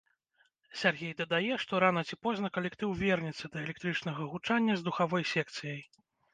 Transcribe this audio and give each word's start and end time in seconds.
Сяргей 0.83 1.11
дадае, 1.19 1.53
што 1.65 1.81
рана 1.83 2.03
ці 2.09 2.17
позна 2.27 2.51
калектыў 2.57 2.97
вернецца 3.03 3.45
да 3.59 3.63
электрычнага 3.67 4.21
гучання 4.35 4.73
з 4.81 4.91
духавой 4.91 5.31
секцыяй. 5.37 5.81